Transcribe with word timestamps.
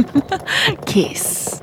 Kiss. 0.86 1.59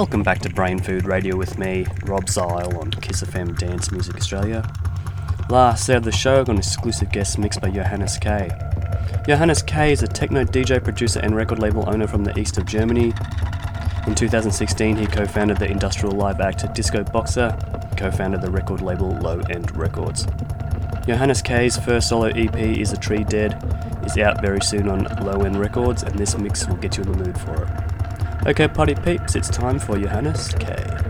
Welcome 0.00 0.22
back 0.22 0.38
to 0.38 0.48
Brain 0.48 0.78
Food 0.78 1.04
Radio 1.04 1.36
with 1.36 1.58
me, 1.58 1.84
Rob 2.04 2.26
Zile 2.26 2.74
on 2.78 2.90
Kiss 2.90 3.22
FM 3.22 3.58
Dance 3.58 3.92
Music 3.92 4.16
Australia. 4.16 4.66
Last 5.50 5.84
set 5.84 5.98
of 5.98 6.04
the 6.04 6.10
show, 6.10 6.42
got 6.42 6.52
an 6.52 6.56
exclusive 6.56 7.12
guest 7.12 7.36
mix 7.38 7.58
by 7.58 7.68
Johannes 7.68 8.16
K. 8.16 8.48
Johannes 9.26 9.62
K 9.62 9.92
is 9.92 10.02
a 10.02 10.06
techno 10.06 10.44
DJ, 10.44 10.82
producer, 10.82 11.20
and 11.20 11.36
record 11.36 11.58
label 11.58 11.86
owner 11.86 12.06
from 12.06 12.24
the 12.24 12.36
east 12.38 12.56
of 12.56 12.64
Germany. 12.64 13.12
In 14.06 14.14
2016, 14.14 14.96
he 14.96 15.06
co 15.06 15.26
founded 15.26 15.58
the 15.58 15.70
industrial 15.70 16.16
live 16.16 16.40
act 16.40 16.64
Disco 16.72 17.04
Boxer, 17.04 17.54
co 17.98 18.10
founded 18.10 18.40
the 18.40 18.50
record 18.50 18.80
label 18.80 19.10
Low 19.18 19.40
End 19.50 19.76
Records. 19.76 20.26
Johannes 21.06 21.42
K's 21.42 21.76
first 21.76 22.08
solo 22.08 22.28
EP 22.28 22.56
is 22.56 22.94
A 22.94 22.96
Tree 22.96 23.24
Dead, 23.24 23.52
is 24.06 24.16
out 24.16 24.40
very 24.40 24.62
soon 24.62 24.88
on 24.88 25.04
Low 25.22 25.42
End 25.42 25.60
Records, 25.60 26.04
and 26.04 26.18
this 26.18 26.38
mix 26.38 26.66
will 26.66 26.76
get 26.76 26.96
you 26.96 27.02
in 27.02 27.12
the 27.12 27.18
mood 27.18 27.38
for 27.38 27.64
it. 27.64 27.79
Okay, 28.46 28.68
party 28.68 28.94
peeps, 28.94 29.36
it's 29.36 29.50
time 29.50 29.78
for 29.78 29.98
Johannes 29.98 30.48
K. 30.58 31.09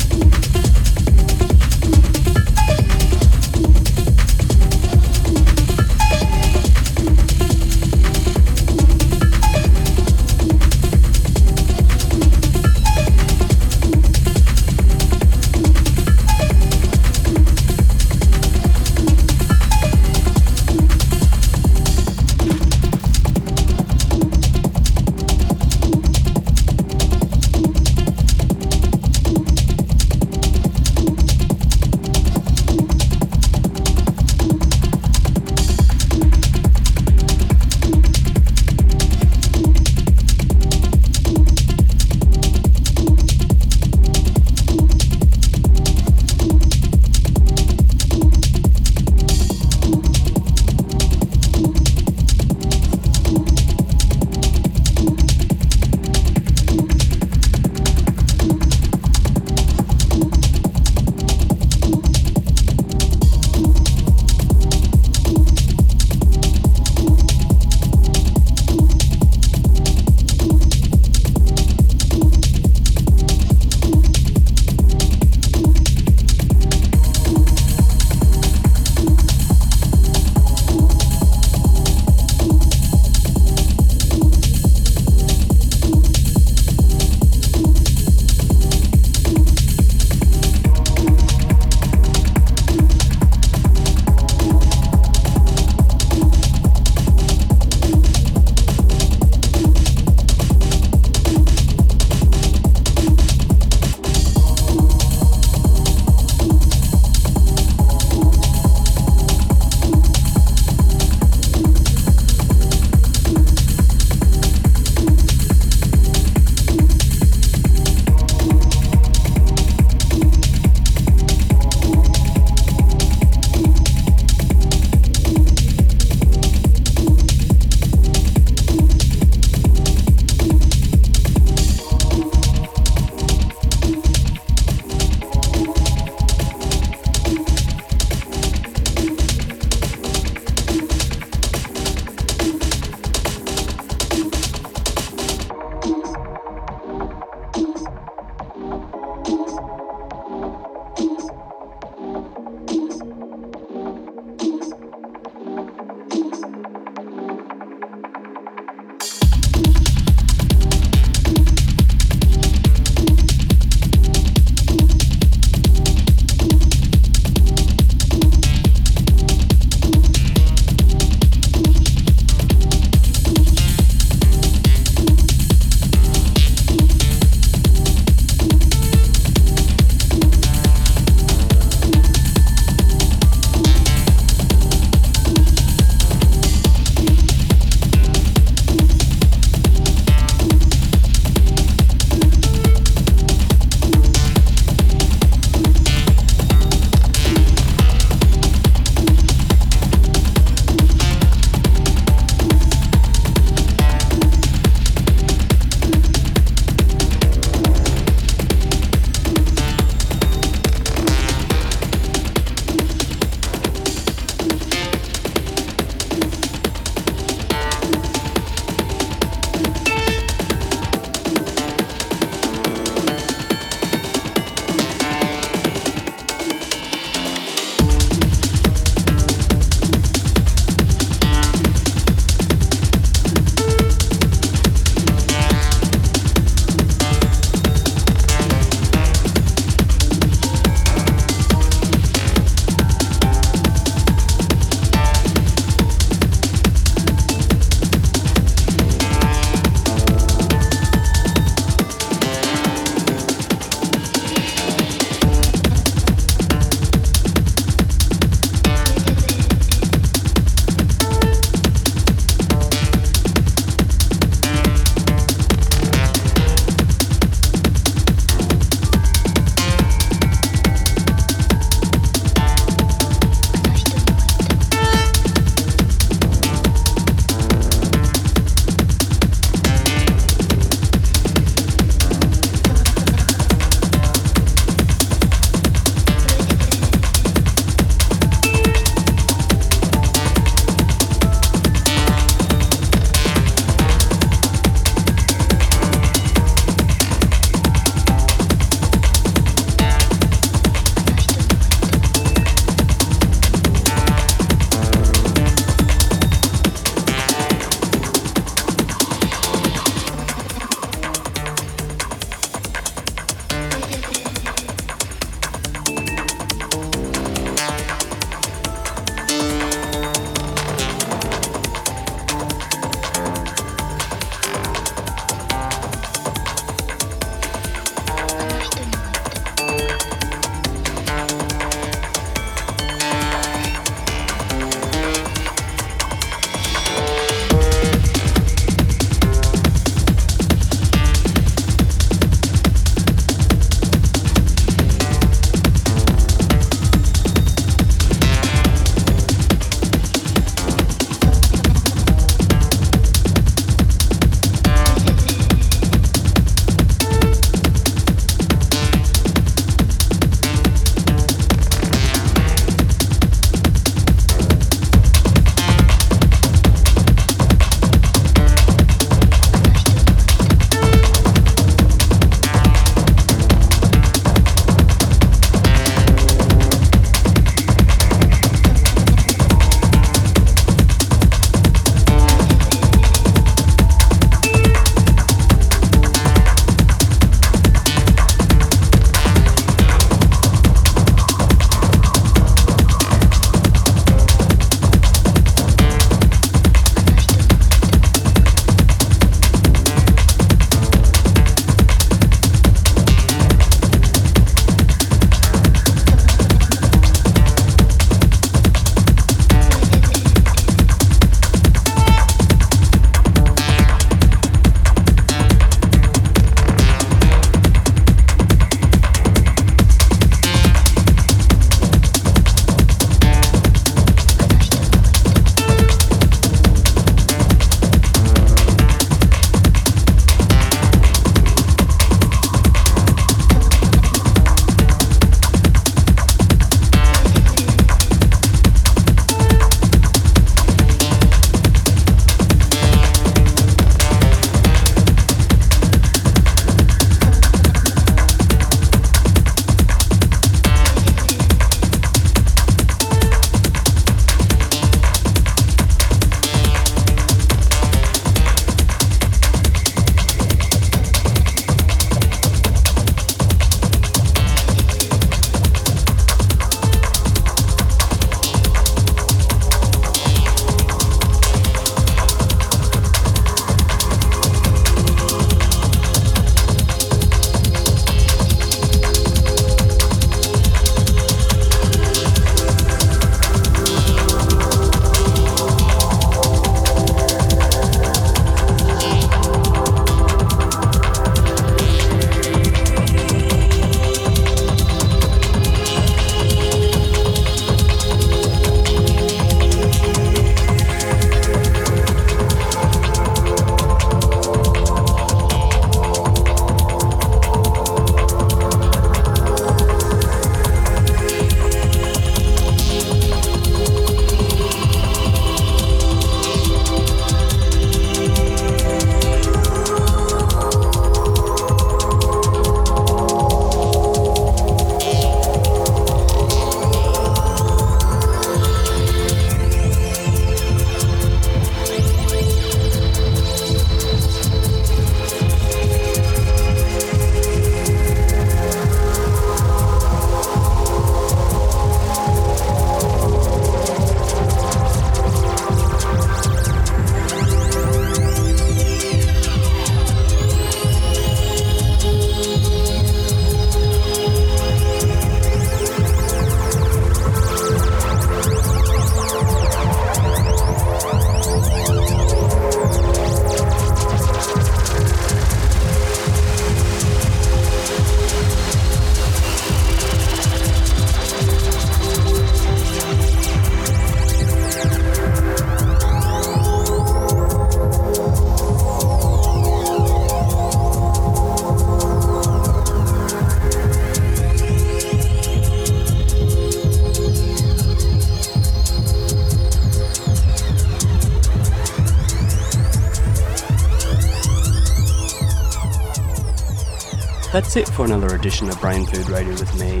that's 597.70 597.88
it 597.88 597.94
for 597.94 598.04
another 598.04 598.34
edition 598.34 598.68
of 598.68 598.80
Brain 598.80 599.06
Food 599.06 599.30
Radio 599.30 599.52
with 599.52 599.72
me, 599.78 600.00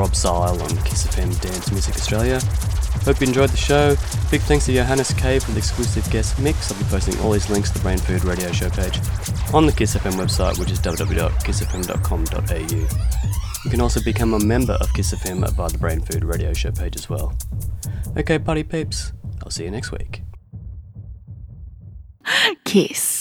Rob 0.00 0.14
Zile 0.14 0.62
on 0.62 0.76
Kiss 0.84 1.08
FM 1.08 1.40
Dance 1.40 1.72
Music 1.72 1.96
Australia. 1.96 2.38
Hope 3.02 3.20
you 3.20 3.26
enjoyed 3.26 3.50
the 3.50 3.56
show. 3.56 3.96
Big 4.30 4.40
thanks 4.42 4.66
to 4.66 4.72
Johannes 4.72 5.12
K 5.14 5.40
for 5.40 5.50
the 5.50 5.58
exclusive 5.58 6.08
guest 6.12 6.38
mix. 6.38 6.70
I'll 6.70 6.78
be 6.78 6.84
posting 6.84 7.18
all 7.18 7.32
these 7.32 7.50
links 7.50 7.70
to 7.70 7.78
the 7.78 7.82
Brain 7.82 7.98
Food 7.98 8.24
Radio 8.24 8.52
show 8.52 8.70
page 8.70 9.00
on 9.52 9.66
the 9.66 9.72
Kiss 9.72 9.96
FM 9.96 10.12
website, 10.12 10.56
which 10.60 10.70
is 10.70 10.78
www.kissfm.com.au. 10.78 13.64
You 13.64 13.70
can 13.70 13.80
also 13.80 14.00
become 14.04 14.34
a 14.34 14.38
member 14.38 14.74
of 14.74 14.94
Kiss 14.94 15.12
FM 15.12 15.50
via 15.50 15.68
the 15.68 15.78
Brain 15.78 16.02
Food 16.02 16.22
Radio 16.22 16.52
show 16.52 16.70
page 16.70 16.94
as 16.94 17.10
well. 17.10 17.36
Okay, 18.16 18.38
party 18.38 18.62
peeps, 18.62 19.12
I'll 19.42 19.50
see 19.50 19.64
you 19.64 19.72
next 19.72 19.90
week. 19.90 20.22
Kiss. 22.64 23.19